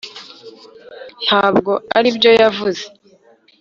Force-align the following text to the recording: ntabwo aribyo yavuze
ntabwo 1.25 1.71
aribyo 1.97 2.29
yavuze 2.39 2.83